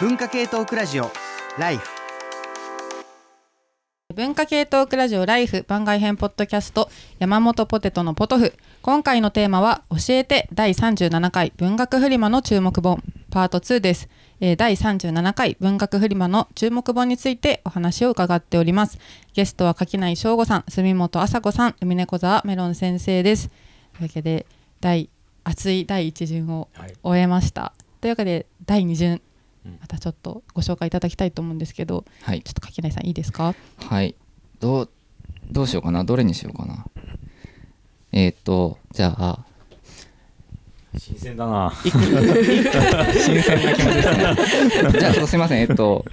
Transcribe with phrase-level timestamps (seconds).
[0.00, 1.10] 文化系トークラジオ
[1.58, 1.86] ライフ
[4.14, 6.88] 文化系トークラジオライフ番外編ポッドキャスト
[7.18, 8.54] 山本ポテトのポトフ。
[8.80, 13.02] 今回のテーマは教えて第37回文学フリマの注目本。
[13.30, 14.08] パート2です、
[14.40, 18.98] えー第37回文学フリマの注目本についてお話を伺っております。
[19.34, 23.50] ゲストは柿内翔吾さん住本麻子さん海猫沢メロン先生です。
[23.98, 24.46] というわけで
[24.80, 25.10] 第
[25.44, 26.94] 熱い第1巡をはい。
[27.02, 29.12] 終えました、というわけで第2巡。
[29.12, 29.22] うん
[29.80, 32.42] またちょっとご紹介いただきたいと思うんですけどはい。
[32.42, 33.54] ちょっと柿内さんいいですか？
[33.78, 34.14] はい。
[34.60, 34.88] どう
[35.50, 36.04] どうしようかな？
[36.04, 36.86] どれにしようかな？
[38.12, 39.44] えー、っとじゃあ。
[40.98, 41.72] 新鮮だな。
[41.82, 44.92] 新鮮な気持ちですね。
[44.98, 45.60] じゃあちょっとすいません。
[45.60, 46.04] えっと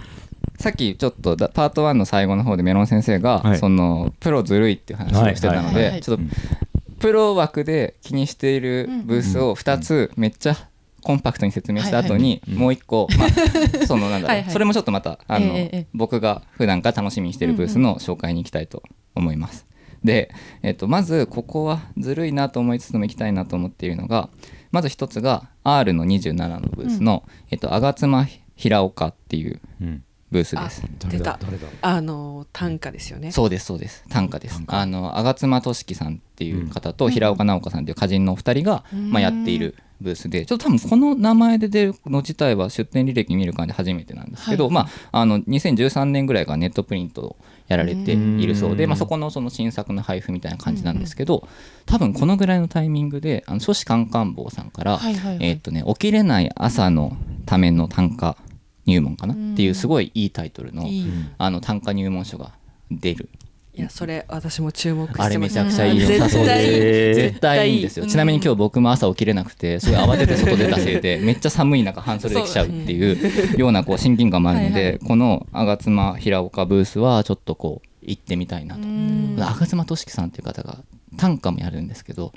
[0.59, 3.57] さっきちょっとだパート1の最後の方でメロン先生が、はい。
[3.57, 5.73] そのプロずるいっていう話をしてたのはい。
[5.75, 5.83] はい。
[5.83, 5.93] はい。
[5.93, 6.23] でちょっと
[6.99, 10.57] プロ枠で気にしているブースを2つめっちゃ
[11.07, 13.29] コンパクトに説明した後にもう1個、まあ、
[13.87, 14.51] そのなんだろう。
[14.51, 15.87] それもちょっとまたあの、ええええ。
[15.93, 18.83] 僕が普段から楽しみにしているブースの紹介に行きたいと
[19.15, 19.65] 思います。
[20.03, 20.29] で、
[20.63, 24.27] えっと、まずここはずるいなと思いつつも行きたいなと思っているのが
[24.71, 30.03] まず一つが R の27のブースの、えっと、吾妻平岡っていううん。
[30.29, 30.83] ブースです。
[30.99, 31.39] 誰だ出た。
[31.45, 33.31] 誰だあの短歌ですよね。
[33.31, 34.03] そうですそうです。
[34.09, 34.55] 短歌です。
[34.55, 34.81] 短歌。
[34.81, 44.73] あの吾妻俊樹さんっていう方と平岡直子さんっていう歌人のお二人が、まあ、やっているブースでちょっと多分この名前で出るの自体は出展履歴見る感じ初めてなんですけど、はい。
[44.73, 44.81] ま
[45.11, 47.35] あ、あの2013年ぐらいからネットプリントを
[47.67, 51.47] やられているそうで、うんまあ、そこのその新作の配布みたいな感じなんですけど
[51.85, 55.47] 多分このぐらいのタイミングであの書ンカン坊さんから、はいはいはい。
[55.47, 58.37] えーっとね起きれない朝のための短歌
[58.85, 59.33] 入門かな？
[59.33, 61.11] っていうすごいいいタイトルのいい。
[61.37, 62.53] あの短歌入門書が
[62.89, 63.29] 出る
[63.77, 65.27] いやそれ私も注目してます。
[65.27, 66.07] あれめちゃくちゃいいよ。
[66.17, 78.81] さそう絶対で絶対いいんですよ、うんちなみに今日僕も朝起きれなくてすごい慌てて外出たせいで めっちゃ寒い中半袖で来ちゃうっていうようなこう親近感もあるのでこの吾妻平岡ブースはちょっとこう行ってみたいなと。
[78.81, 79.35] うん。
[79.35, 80.79] 吾妻俊樹さんっていう方が
[81.17, 82.31] 短歌もやるんですけど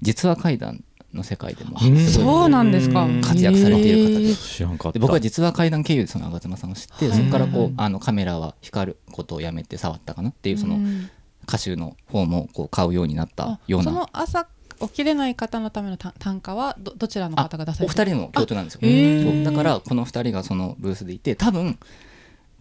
[0.00, 0.82] 実話怪談
[1.16, 1.78] の世界でも。
[1.80, 3.08] そうなんですか。
[3.22, 11.10] 活躍されている方で知らんかったで僕は実話怪談経由でその吾妻さんを知ってはいそこからこはいうあのカメラは光ることをやめて触ったかなっていうそのうん。
[11.48, 13.92] 歌集の方もこう買うようになったような。
[13.92, 14.48] の朝
[14.80, 19.44] 起きれない方のための短短歌はどどちらのあ方が出されてお二人の共通なんですよ。
[19.44, 21.78] だからこの二人がそのブースでいて多分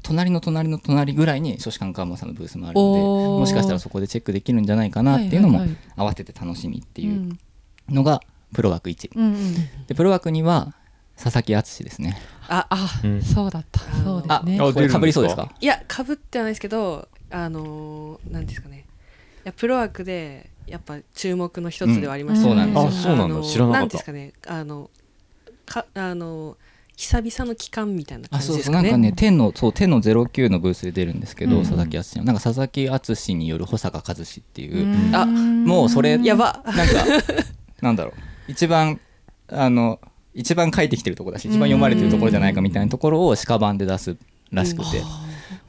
[0.04, 3.00] 隣の隣の隣ぐらいに書士官カーモンさんのブースもあるので
[3.40, 7.40] もしかしたらそこでチェックできるんじゃないかなっていうのも合わせて楽しみってういうん。
[7.90, 8.22] のが
[8.54, 9.54] プロ枠1うんうん。
[9.88, 10.74] でプロ枠2は
[11.16, 12.18] 佐々木敦ですね。
[12.48, 13.22] ああ、うん。
[13.22, 13.82] そうだった。
[13.82, 14.58] あのあそうですね。
[14.70, 15.50] あこれかぶりそうですか？
[15.62, 18.86] いやかぶってはないですけどあのーなんですかね。
[19.46, 22.56] いやプロ枠でやっぱ注目の一つではありましたうん。
[22.58, 22.88] そうなんですよ。
[22.88, 23.36] あそうなんだ。
[23.36, 23.80] の知らなかった。
[23.82, 24.34] なんですかね。
[24.48, 24.90] あの
[25.66, 26.58] かあの
[26.98, 28.90] 久々の期間みたいな感あそうじですかね。
[28.90, 31.64] そうなんかね天のそう天の09のブースで出るんですけど、うん。
[31.64, 32.24] 佐々木敦の。
[32.26, 35.16] なんか佐々木敦による保坂和志っていう、うん。
[35.16, 36.62] あもうそれやば。
[36.66, 37.06] なんか
[37.82, 38.14] なんだろう
[38.48, 39.00] 一番
[39.50, 40.00] あの
[40.34, 44.18] 一番書いてきてるところだし一番読まれてるところじゃないかみたいなところを鹿版で出す
[44.52, 45.02] らしくて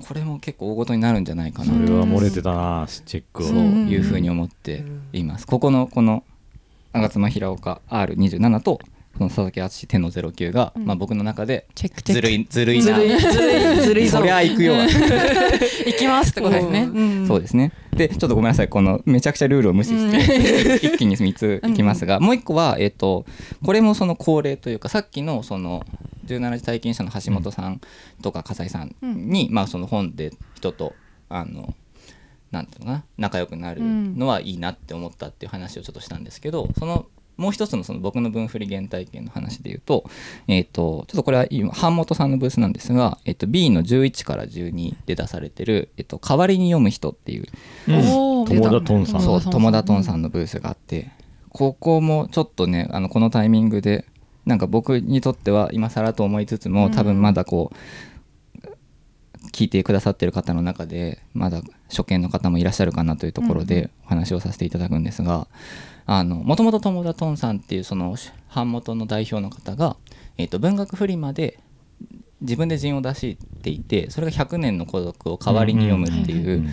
[0.06, 1.72] これも結構大ごとになるんじゃないかな。
[1.72, 3.46] それは漏れてたなチェックを。
[3.46, 5.46] そういうふうに思っています。
[5.46, 6.22] ここのこの
[6.92, 8.80] 吾妻平岡 R27 と
[9.18, 12.84] この佐々木敦天の09が、まあ、僕の中でずるいずるいな。
[12.84, 14.08] ずるいずるいずるい。
[14.08, 14.74] ぞそ りゃ行くよ。
[15.86, 16.82] 行きますってことですね。
[16.82, 17.26] ううん。
[17.28, 17.72] そうですね。
[17.96, 23.24] で、ちょっとごめんなさい、このめちゃくちゃルールを無視して、一気に3ついきますが、もう1個は、えっ、と、
[23.64, 25.86] これもその恒例というか、さっきのその、
[26.26, 27.80] 17時体験者の橋本さん
[28.20, 30.92] とか笠井さんに、まあ、その本で人と、
[31.28, 31.74] あの、
[32.50, 37.06] なんていうのかな、仲良くなるのはいいなって思ったっていう話をちょっとしたんですけど、その、
[37.36, 40.04] もう一つのその僕の分振り原体験の話で言うと、
[40.48, 47.46] えっ、と、ちょっとこれは今、版元さんのブースなんですが、えっ、と、B の11から12で出されてる、えっ、と、代わりに読む人っていう、
[47.86, 49.20] 友田トンさん。
[49.20, 50.16] そう友田トンさん。
[50.16, 51.10] んのブースがあって
[51.50, 54.04] ここもちょっとねあのこのタイミングで
[54.44, 58.66] なんか僕にとっては今更と思いつつも多分まだこう
[59.52, 65.46] 聞いてくださってる方の中でまだ初見の方もいらっしゃるかなというところでお話をさせていただくんですが
[66.06, 68.16] もともと友田トンさんっていうその
[68.54, 69.96] 版元の代表の方が、
[70.38, 71.58] えー、と文学フリマで
[72.40, 76.68] 自分で陣を出していてそれが「100年の孤独」を代わりに読むっていう、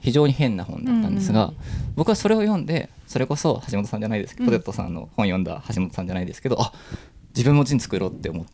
[0.00, 1.56] 非常に変な本だったんですが、うん
[1.96, 6.72] 僕はそれを読んでそれこそ橋本さんじゃないですけど、ポテトさんの本読んだ橋本さんじゃないですけどあ
[7.36, 8.46] 自分も陣作ろうって思っ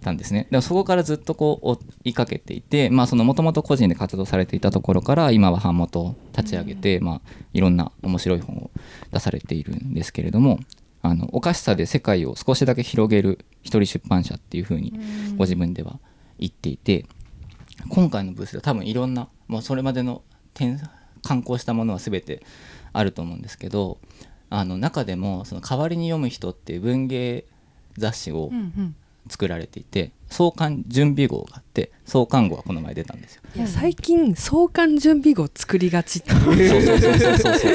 [0.00, 0.48] たんですね。
[0.50, 7.20] でもそこからずっとこう追いかけていてもともと個人で活動されていたところから今は版元を立ち上げて、まあ、
[7.52, 8.70] いろんな面白い本を
[9.12, 10.60] 出されているんですけれども
[11.02, 14.98] あのおかしさで世界を少しだけ広げる一人出版社っていうふうに
[15.36, 15.98] ご自分では
[16.38, 17.06] 言っていて
[17.88, 20.22] 今回のブースでは多分いろんなもうそれまでの
[20.54, 20.80] 点
[21.22, 22.42] 刊行したものは全て
[22.92, 23.98] あると思うんですけど
[24.48, 27.46] あの中でもその代わりに読む人っていう文芸
[27.96, 28.94] 雑誌をうんうん。
[29.30, 33.42] 作られていて創刊準備号があって創刊号はこの前出たんですよ。
[33.54, 36.68] いや最近創刊準備号作りがちっていう。
[36.68, 37.72] そうそうそうそうそう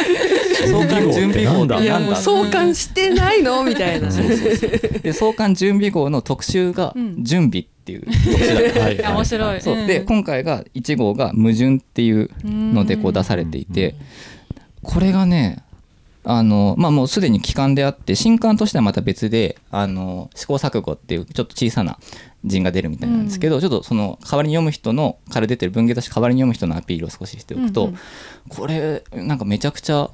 [0.67, 2.15] 創刊準備号っていやいやもうなんだ？
[2.17, 3.63] 創刊してないの？
[3.63, 4.11] みたいな。
[4.11, 4.69] そうそうそう。
[4.99, 7.23] で創刊準備号の特集がうん。
[7.23, 8.01] 準備っていう。
[8.01, 9.61] 特集だった面白い。
[9.61, 9.87] そう。
[9.87, 13.95] で今回が1号が矛盾っていうのでこう出されていて
[14.83, 15.63] これがね
[16.29, 21.99] あのまあもうすでに期間であって新刊としてはまた別であの試行錯誤っていうちょっと小さな
[22.43, 27.97] 陣が出るみたいなんですけど、ちょっとその代わりに読む人のから出てる文芸雑誌代わりに読む人のアピールを少ししておくと、うんうん。
[28.49, 30.09] これなんかめちゃくちゃ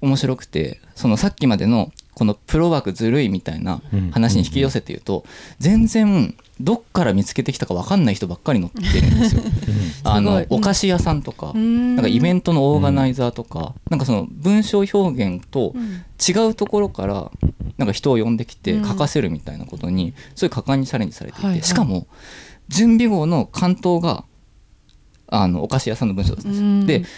[0.00, 3.80] 面白くてそのさっきまでのこのプロ枠ずるいみたいな
[4.10, 5.24] 話に引き寄せて言うと
[5.60, 9.42] 全然どっから見つけてきたか分かんない人ばっかり載ってるんですよ。
[10.02, 15.74] あのお菓子屋さんとかななんかイベントのオーガナイザーとかなんかその文章表現と
[16.28, 17.30] 違うところから
[17.76, 18.88] なんか人を呼んできてうん。
[18.88, 21.60] 書かせるみたいなことにそういう果敢にチャレンジされていはいはい。
[21.60, 22.08] てしかも
[22.68, 24.24] 準備号の関東が
[25.28, 27.00] あのお菓子屋さんの文章だったんですよ。
[27.00, 27.08] で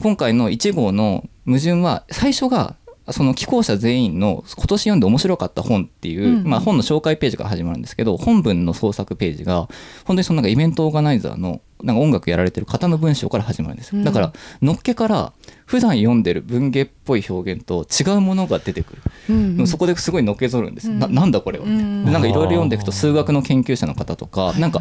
[0.00, 2.76] 今回の1号の矛盾は最初が
[3.12, 9.68] その寄稿者全員の今年読んで面白かった本っていう、うんまあ、本の紹介ページから始まるんですけど本文の創作ページが
[10.04, 14.00] 本当にそのなんかイベントオーガナイザーのなんか音楽やられてる方の文章から始まるんですうん。
[14.00, 14.32] よだから
[14.62, 15.32] のっけから
[15.66, 19.66] 普段読んでる文芸っぽい表現と違うものが出てくる、うんうん。
[19.66, 20.88] そこですごいのけぞるんです。
[20.88, 20.98] よ、うん。
[21.00, 22.04] ななんだこれは、うん。
[22.04, 24.80] でなんかいろいろ読んでいくと数学の研究者の方とかなんか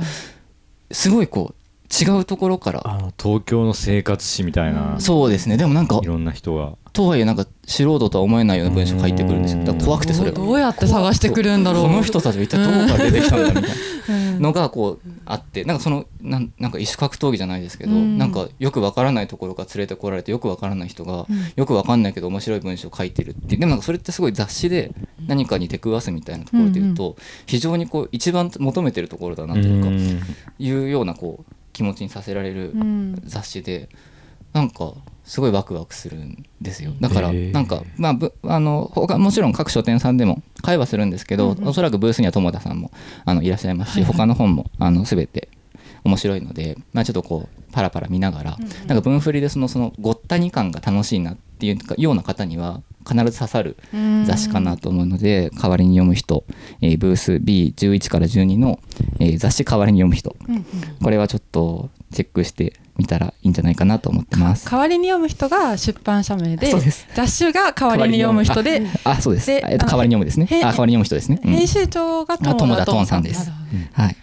[0.92, 1.69] すごいこう
[2.00, 2.82] 違うところから。
[2.86, 5.58] あの東京の生活史みたいな、そうですね。
[5.58, 6.74] でもなんかいろんな人が。
[6.92, 9.64] とはいえなんか素人とは思えないような文章書いてくるんですよ。
[9.64, 11.84] だから怖くてそれがどうやって探してくるんだろう。
[11.84, 13.70] この人たちは一体どこから出てきたんだみたいな。
[13.70, 15.64] うんのがこうあって。
[15.66, 18.18] なんかそのなんなんか異種格闘技じゃないですけど、うん。
[18.18, 21.54] なんかよくわからないところから連れてこられてよくわからない人が、うん。
[21.56, 23.60] よくわかんないけど面白い文章を書いてるっていう。
[23.60, 24.92] でもなんかそれってすごい雑誌で
[25.28, 30.20] 何かに出くわすみたいなところで言うと、非常にこう一番求めてるところだなというか、うん。
[30.58, 33.22] いうようなこう気持ちにさせられるうん。
[33.24, 33.88] 雑誌で
[34.52, 36.92] なんかすごいワクワクするんですよ。
[37.00, 41.68] だからなんかまあぶあの他もちろん各書店さんでも会話するんですけど、うんうん。
[41.70, 42.92] おそらくブースには友田さんも
[43.24, 44.14] あのいらっしゃいますし、はいはい。
[44.14, 45.48] 他の本もあの全て
[46.04, 48.88] 面白いので、まあ、ちょっとこうパラパラ見ながら、うんうん。
[48.88, 53.78] なんか文振りでそのそのごったに感が楽しいなっていうかような方には必ず刺さる
[54.26, 56.44] 雑誌かなと思うので代わりに読む人、
[56.82, 58.80] えーブース B11 から12の、
[59.20, 60.66] えー雑誌代わりに読む人うんうん
[61.02, 64.70] これはちょっとチェックしてみたらいいんじゃないかなと思ってます。
[64.70, 66.74] 代わりに読む人が出版社名で
[67.16, 69.48] 雑誌が代わりに読む人であ、そうです。
[69.48, 70.46] でえっと代わりに読むですね。
[70.50, 71.40] へあ、代わりに読む人ですね。
[71.44, 73.50] うん編集長が友友田田トンさんです
[73.94, 74.16] はい。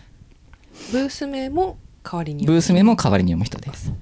[0.92, 3.92] ブース名も代わりにブース名も代わりに読む人です。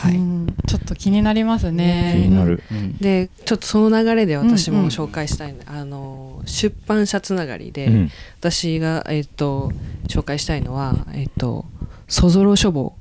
[0.00, 0.16] はい。
[0.16, 2.12] うんちょっと気になりますね。
[2.16, 2.96] 気になる、うん。
[2.98, 8.10] でちょっとその流れで私うんうんも紹介したいの、あの出版社つながりで、うん。
[8.38, 9.72] 私が、えっと
[10.08, 11.64] 紹介したいのは「えっと
[12.08, 12.94] そぞろ書房。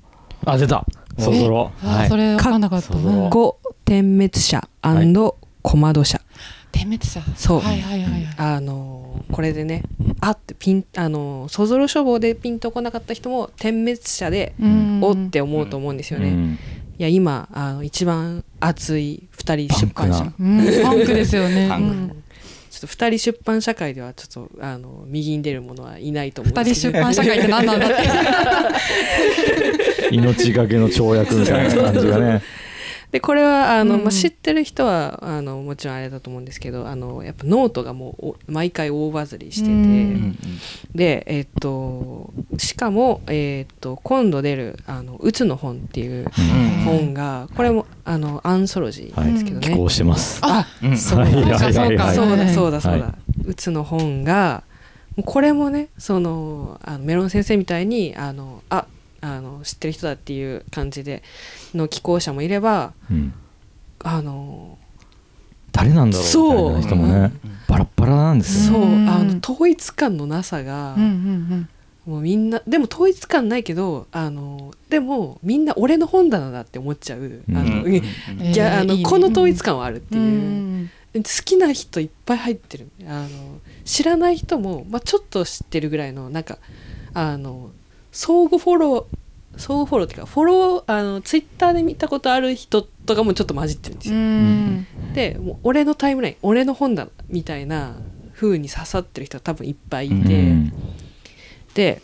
[0.45, 0.85] あ出た。
[1.19, 2.09] そぞろあはい。
[2.09, 3.29] それ分かんなかったな。
[3.29, 6.21] 五点滅者小窓社」
[6.71, 7.21] 点滅者。
[7.35, 7.59] そう。
[7.59, 8.27] はいはいはいはい。
[8.37, 9.83] あのこれでね
[10.21, 14.99] あってピンあのそぞろ書房でピンとこなかった人も点滅者でうん。
[15.03, 16.59] おって思うと思うんですよね、いうん
[17.03, 20.19] や今あの一番熱い一人出版社。
[20.19, 21.67] パンクうんパンクですよね。
[21.67, 22.23] うん。
[22.69, 26.99] ちょっと一人出版社界ではちょっとあの右に出る者はいないと思うんですけど。
[26.99, 27.95] 人出版社会って何なんだって。
[30.11, 32.41] 命がけの跳躍みたいな感じがね
[33.11, 34.03] でこれはあの、うん。
[34.03, 40.17] まあ、知ってる人はあのもちろんあれだと思うんですけどあのやっぱノートがもうお毎回大バズりしてて、
[40.93, 46.69] でえっとしかも、えっと今度出る「あのうつの本」っていううん。
[46.85, 50.39] 本がこれもあのアンソロジーなんですけどね、寄稿してます。
[50.43, 50.97] あうん。
[50.97, 54.63] そうそうだそうだそうだそうだ、はうつの本が
[55.25, 58.85] これもねそのあのメロン先生みたいにあのあ
[59.21, 61.23] あの知ってる人だっていう感じで
[61.75, 63.33] の寄稿者もいればうん。
[64.01, 64.77] あの
[65.71, 67.31] 誰なんだろうそうみたいな人もね
[67.67, 69.09] バラッバラなんですよそううん。
[69.09, 71.69] あの統一感のなさが、うんうん
[72.05, 77.55] もうみんなでも統一感ないけどあのでもみんな俺の本棚だって思っちゃう、うん。
[77.55, 77.93] あのうん。
[77.93, 78.01] い
[78.55, 80.23] やあのえこの統一感はあるってうん。
[80.23, 81.17] う。
[81.17, 81.23] いう、ん。
[81.23, 82.87] 好きな人いっぱい入ってる。
[83.05, 83.27] あの
[83.85, 86.57] 知らない人も、まあ、ちょっと知ってるぐらいのなんか
[87.13, 87.69] あの
[88.11, 89.17] 相互フォロー
[89.59, 94.87] 相互フォローっていうかフォローあのツイッターで見たことある人とかもちょっと混じってるんですうよ、ん。
[95.13, 97.97] でもう俺のタイムライン俺の本棚みたいな
[98.33, 100.73] 風に刺さってる人は多分いっぱいいて、うん。
[101.73, 102.01] で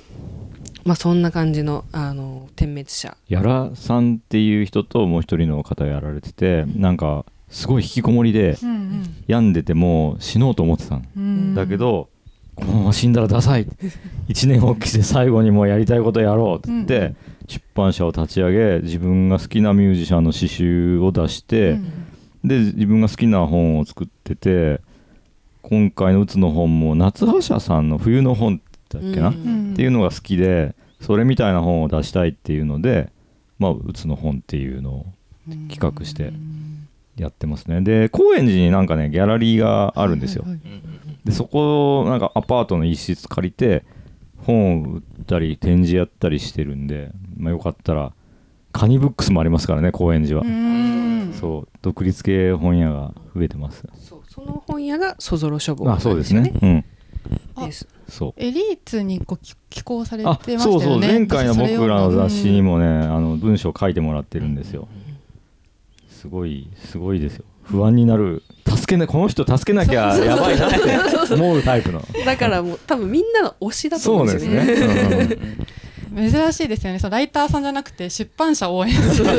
[0.83, 3.15] まあそんな感じのあの点滅者。
[3.29, 9.15] やらさんっていう人ともう一人の方やられててなんかすごい引きこもりでうんうん。
[9.27, 11.55] 病んでてもう死のうと思ってたん。
[11.55, 12.09] だけど
[12.55, 13.67] このまま死んだらダサい。
[14.27, 21.91] 一年発起して最後にもうやりたいことやろうっつって、うん出版社を立ち上げ自分が好きなミュージシャンの詩集を出して、うん。
[22.43, 24.79] で自分が好きな本を作ってて
[25.63, 29.35] 今回の「うつの本も夏葉社さんの「冬の本」だっけな、うん。
[29.35, 33.11] うんっていうのが好きでそれみたいな本を出したいっていうので
[33.59, 35.05] 「まあ、うつの本」っていうのを
[35.69, 36.31] 企画して
[37.17, 37.81] やってますね。
[37.81, 40.61] で高円寺になんかねギャラリーがあるんですよ、はいはい
[41.25, 43.83] でそこなんかアパートの一室借りて
[44.45, 48.13] 本を売ったり展示やったりしてるんで、まあ、よかったら
[48.71, 51.33] カニブックスもありますからね高円寺は、うん。
[51.33, 53.83] そう独立系本屋が増えてます。
[53.97, 56.53] そうその本屋がそぞろ書房あそうですね。
[56.61, 56.85] うん。
[57.55, 57.87] あです。
[58.07, 58.33] そう。
[58.37, 60.63] エリーツにこう寄寄稿されてまあしたよね。
[60.63, 60.99] そうそう。
[60.99, 64.87] 前回の僕らの雑誌にももね、あの文章書いてもらってるんですよ。
[66.09, 67.45] すごいすごいですよ。
[67.63, 68.43] 不安になる
[68.85, 70.71] 助けなこの人助けなきゃやばいなっ
[71.27, 72.01] て思うタイプの。
[72.23, 74.65] だからもう多分みんなの推しだと思うんですすよね。
[75.25, 75.37] ね。
[76.13, 76.31] うん。
[76.31, 76.99] 珍しいですよね。
[76.99, 79.23] そうライターさんじゃなくて出版社応援す。
[79.23, 79.29] る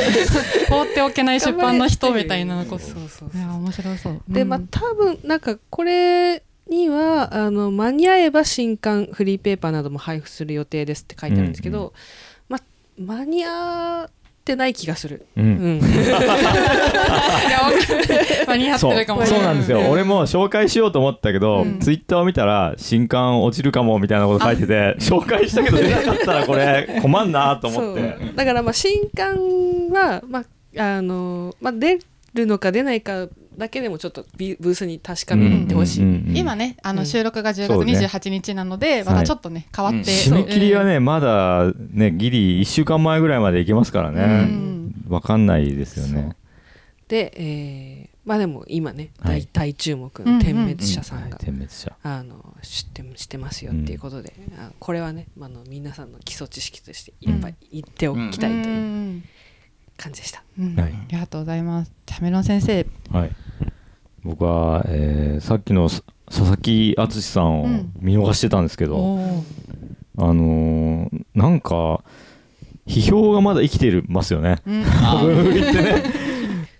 [0.70, 2.92] 放っておけない出版の人みたいなこそ。
[2.92, 4.22] うとそういや面白そう。
[4.28, 11.92] でまあ多分なんかこれにはあの間に合えば新刊フリーペーパーなども配布する予定ですって書いてあるんですけど、
[12.48, 12.62] まあ
[12.98, 14.08] 間に合
[14.46, 15.26] ってない気がする。
[15.36, 15.80] ううん。
[18.78, 19.04] そうる。
[19.04, 19.40] かもしれない。
[19.40, 19.80] そうなんですよ。
[19.90, 21.80] 俺も紹介しようと思ったけど、うん。
[21.80, 28.16] ツイッターを見たら新刊落ちるかもみたいなこと書いてて紹介したけど出なかったらこれ困んなと思って。
[28.36, 29.36] だからまあ新刊
[29.90, 30.44] は、ま
[30.78, 31.98] ああのまあ、出
[32.34, 36.02] るのか出ないかだけでもちょっとビブースに確かめてほしい。
[36.02, 37.94] うんうんうん今ねあうんの収録が10そうね。
[37.94, 44.94] 月28日なので、またちょっとね変わって、締め切りはねまだねギリ1週間前ぐらいまでいけますからうねん。
[45.08, 46.36] わかんないですよね。
[47.08, 49.46] で、えーまあでも今ね、はい。
[49.52, 51.96] 大大注目の点滅者さんが、はい点滅者。
[52.02, 58.72] あの知ってしてますよっていうことで、あこれはね、まあ、あの皆さんの基礎知識としてやっぱり言っておきたいとう。
[58.72, 59.24] いうん
[59.96, 60.42] 感じでした。
[60.58, 60.74] うん。
[60.76, 60.92] はい。
[60.92, 61.92] ありがとうございます。
[62.06, 62.86] チャメロン先生。
[63.10, 63.30] はい。
[64.24, 67.92] 僕は、えーさっきのさ佐々木敦さんをうん。
[68.00, 69.42] 見逃してたんですけど、おー。
[70.18, 72.02] あのーなんか
[72.86, 74.56] 批評がまだ生きてるますよね。
[74.66, 74.82] うん。
[74.82, 76.02] 文振りってね。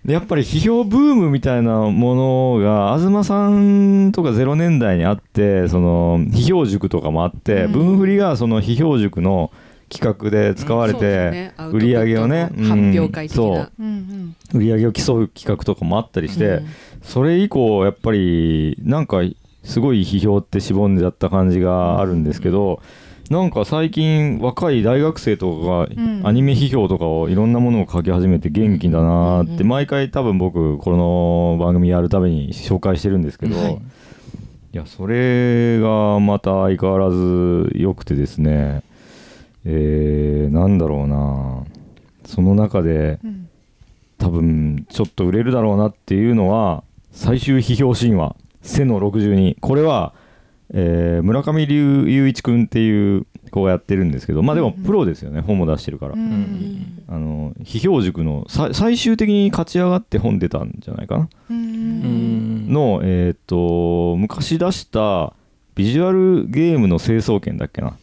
[0.05, 7.71] でやっぱり批評ブームみたいなものが東さんとか0年代にあってその批評塾とかもあって、うん。
[7.73, 9.51] 文振りがその批評塾の
[9.89, 13.71] 企画で使われて売り上げをね、発表会的な。
[14.53, 16.67] 売り上げを競う企画とかもあったりして、うん。
[17.01, 19.21] それ以降やっぱりなんか
[19.63, 22.81] すごい批評ってしぼんじゃった感じがあるんですけど、
[23.29, 33.73] なんか最近若い大学生とかがんアニメ批評とかをいろんなものを書き始めて元気だなーってうん毎回多分僕この番組やるたびに紹介してるんですけど、はい。
[33.73, 33.77] い、
[34.71, 38.83] やそれがまた相変わらず良くてですね
[39.69, 41.63] えー、なんだろうな。
[42.25, 43.49] その中でうん。
[44.17, 50.13] 多分ちょっと売れるだろうなっていうのは最終批評神話背の62これは、
[50.73, 65.33] えー村上龍雄一君っていう子がやってるんですけどまあでもうんプロですよね本も出してるから、うんうんあの批評塾のさ最終的に勝ち上がって本出たんじゃないかな、うんのえっ、と昔出した
[65.75, 67.95] ビジュアルゲームの成層圏だっけな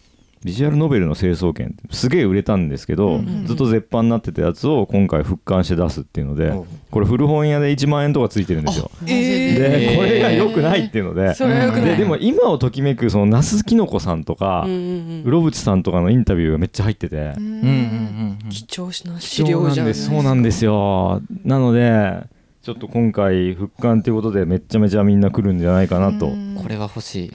[0.44, 6.52] ビジュアルノベルの成層圏すげえ売れたんですけど、うんうんずっと絶版になってたやつを今回復刊して出すっていうので、
[6.90, 8.90] これ古本屋で1万円とかついてるんですよ。
[9.04, 11.34] でこれが良くないっていうので。
[11.34, 11.84] それはよくない。
[11.90, 15.22] ででも今をときめくその那須きのこさんとかうんうんうん。
[15.24, 17.16] うろぶちさんとかのインタビューがめっちゃ入ってて。
[17.16, 17.24] うん。
[17.26, 18.48] うんうんうんうん。
[18.48, 19.86] 貴重な資料じゃん。
[19.86, 20.06] なんです。
[20.08, 21.20] そうなんですよ。
[21.44, 22.33] なので
[22.64, 26.28] ちょっと今回復刊ということでめっちゃめちゃみんな来るんじゃないかなと。
[26.28, 26.54] うん。
[26.56, 27.32] これは欲しい。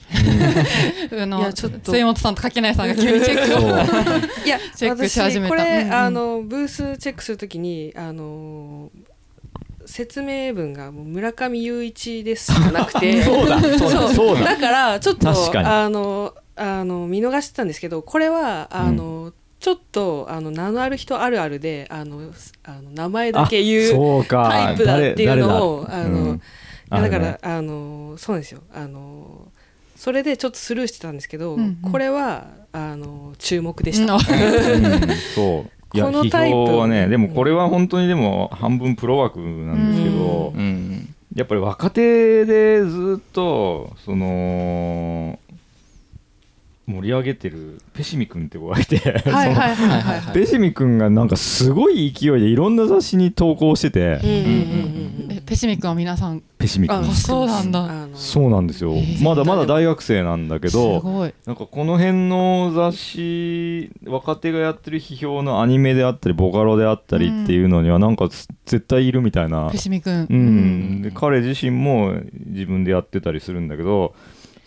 [1.16, 1.92] あのいやちょっと。
[1.92, 3.68] 末本さんと垣内さんが急にチェックを。
[4.44, 5.54] いやチェックし始めた。
[5.54, 5.94] 私これ、うんうん。
[5.94, 8.90] あのブースチェックするときにあの
[9.86, 13.22] 説明文がもう村上雄一ですしかなくて。
[13.22, 13.60] そうだ。
[13.60, 14.08] そうだ。
[14.08, 14.36] そう。
[14.36, 14.42] だ。
[14.42, 22.32] だからちょっとあのあの見逃してたんですけどこれはあの、ちょっとあの名のある人あるあるであの
[22.64, 26.36] あの名前だけ言うタイプだっていうのを誰あの、うん。
[26.36, 26.40] い
[26.90, 27.38] やだから、ね。
[27.42, 28.62] あのそうなんですよ。
[28.72, 29.48] あの
[29.96, 31.92] それでちょっとスルーしてたんですけど、うんうん。
[31.92, 34.18] これはあの注目でした。
[35.34, 35.70] そう。
[35.92, 36.56] いやこのタイプ。
[36.78, 41.14] はねでもこれは本当にでも半分プロ枠なんですけど、うんうん。
[41.34, 45.38] やっぱり若手でずっとその
[46.90, 48.98] 盛り上げてるペシミ君って子がいて
[50.34, 54.18] ペシミ君がなんかすごい勢いでいろんな雑誌に投稿してて、
[55.46, 56.42] ペシミ君は皆さん。
[56.58, 56.98] ペシミ君。
[56.98, 57.88] あそうなんだ。
[58.14, 61.00] そうなんですよ、ーまだまだ大学生なんだけすど
[61.46, 67.60] なんかこの辺の雑誌若手がやってる批評のアニメであったりボカロであったりってい。
[67.64, 72.14] うのにはなんかつ絶対いるみたいなペ、シミ君うん、で彼自身も
[72.46, 74.14] 自分でやってたりするんだけど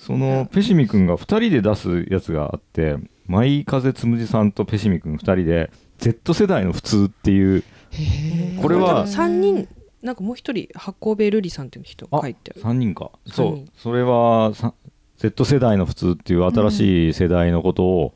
[0.05, 7.63] そのペシミ君が2人で出すやつがあって舞風つむじさんとペシミ君2人で Z 世代の普通っていう
[8.61, 9.67] これは三人
[10.01, 12.61] なんかもう一人箱部瑠璃さんっていう人が書いてある。
[12.61, 13.11] 3人か。
[13.25, 13.65] そう。
[13.77, 14.73] それはさ
[15.17, 18.13] Z 世代の普通っていう新しい世代のことを、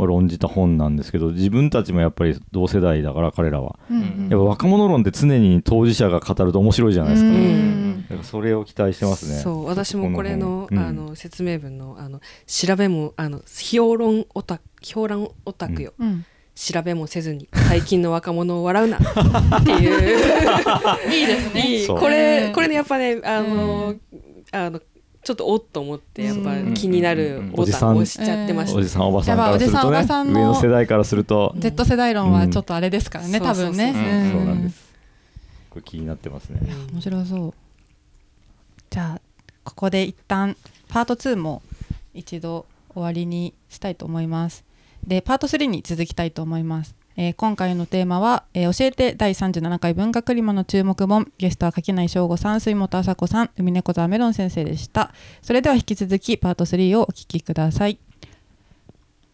[0.00, 4.28] まあ、論じた本なんですけど自分たちもやっぱり同世代だから彼らは、うんうん。
[4.28, 9.40] やっぱ若者論って常に当事者が語ると面白いじゃないですか、うだんからそれを期待してますね。
[9.40, 10.78] そう私もこれのうん。
[10.78, 16.24] あの説明文のあの調べもあの評論オタ評論オタクよ、うん。
[16.54, 18.98] 調べもせずに最近の若者を笑うな。
[18.98, 21.10] っていう。
[21.12, 21.86] いいですね。
[21.98, 23.94] これこれねやっぱねあの、
[24.52, 24.80] あの
[25.22, 34.30] ちょっとおっと思ってやっぱうん気になるボタンを押しちゃってました、おじさんおばさんからするやっぱおとねじさんおばさんの上の世代からすると、Z 世代論はちょっとあれですからね、うん多分ね。
[34.32, 34.90] そうなんです。
[35.68, 36.60] これ気になってますね。
[36.92, 37.54] 面白そう。
[38.88, 39.20] じゃあ
[39.62, 40.56] ここで一旦
[40.88, 41.62] パート2も
[42.14, 44.64] 一度終わりにしたいと思います。
[45.06, 55.12] でパート3に続きたいと思います、えー今回のテーマは、えー教えて第37回文学リマの注目本ゲストは柿内翔吾さん水本麻子さん海猫沢メロン先生でした。
[55.42, 58.09] それでは引き続きパート3をお聞きください。